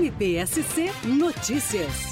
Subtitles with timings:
[0.00, 2.09] MPSC Notícias.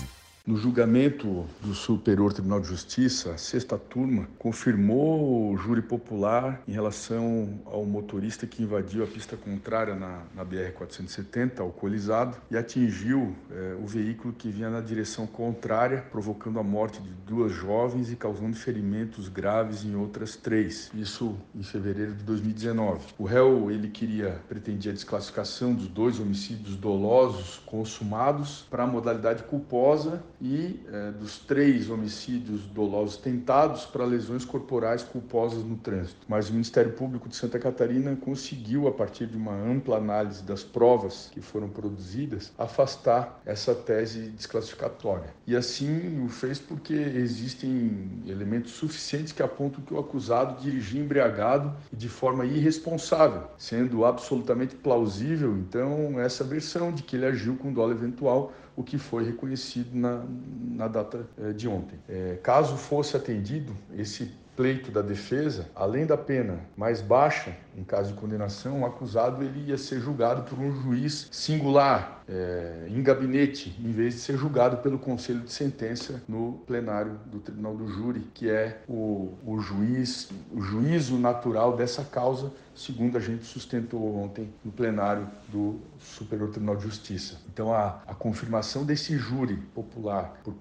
[0.48, 6.72] No julgamento do Superior Tribunal de Justiça, a sexta turma confirmou o júri popular em
[6.72, 13.76] relação ao motorista que invadiu a pista contrária na, na BR-470, alcoolizado, e atingiu é,
[13.78, 18.56] o veículo que vinha na direção contrária, provocando a morte de duas jovens e causando
[18.56, 20.90] ferimentos graves em outras três.
[20.94, 23.00] Isso em fevereiro de 2019.
[23.18, 29.42] O réu ele queria pretendia a desclassificação dos dois homicídios dolosos consumados para a modalidade
[29.42, 36.18] culposa e é, dos três homicídios dolosos tentados para lesões corporais culposas no trânsito.
[36.28, 40.62] Mas o Ministério Público de Santa Catarina conseguiu, a partir de uma ampla análise das
[40.62, 45.34] provas que foram produzidas, afastar essa tese desclassificatória.
[45.46, 51.74] E assim o fez porque existem elementos suficientes que apontam que o acusado dirigia embriagado
[51.92, 57.72] e de forma irresponsável, sendo absolutamente plausível, então, essa versão de que ele agiu com
[57.72, 61.98] dolo eventual o que foi reconhecido na, na data eh, de ontem.
[62.08, 68.12] É, caso fosse atendido esse pleito da defesa, além da pena mais baixa, em caso
[68.12, 73.74] de condenação, o acusado ele ia ser julgado por um juiz singular, é, em gabinete,
[73.82, 78.20] em vez de ser julgado pelo conselho de sentença no plenário do Tribunal do Júri,
[78.34, 84.52] que é o, o juiz, o juízo natural dessa causa, segundo a gente sustentou ontem
[84.64, 87.38] no plenário do Superior Tribunal de Justiça.
[87.52, 90.54] Então, a, a confirmação desse júri popular por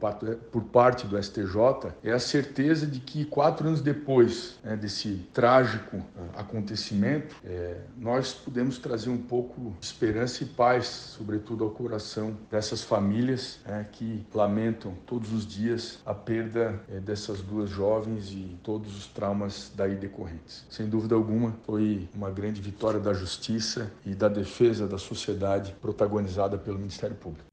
[0.52, 6.02] por parte do STJ é a certeza de que quatro anos depois né, desse trágico
[6.16, 12.38] ah, acontecimento, é, nós pudemos trazer um pouco de esperança e paz, sobretudo ao coração
[12.50, 18.58] dessas famílias é, que lamentam todos os dias a perda é, dessas duas jovens e
[18.64, 20.66] todos os traumas daí decorrentes.
[20.69, 26.58] Sem dúvida alguma, foi uma grande vitória da justiça e da defesa da sociedade protagonizada
[26.58, 27.45] pelo Ministério Público.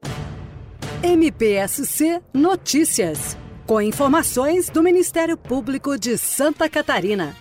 [1.02, 7.34] MPSC Notícias com informações do Ministério Público de Santa Catarina.